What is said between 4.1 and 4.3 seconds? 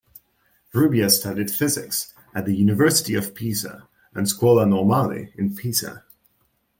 and